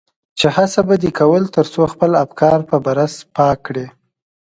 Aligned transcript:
چې 0.39 0.47
هڅه 0.55 0.81
به 0.87 0.95
دې 1.03 1.11
کول 1.19 1.43
تر 1.55 1.65
څو 1.73 1.81
خپل 1.93 2.11
افکار 2.23 2.59
په 2.69 2.75
برس 2.85 3.13
پاک 3.35 3.57
کړي. 3.67 3.85